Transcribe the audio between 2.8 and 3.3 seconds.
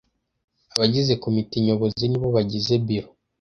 biro